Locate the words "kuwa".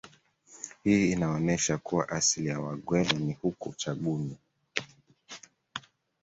1.77-2.09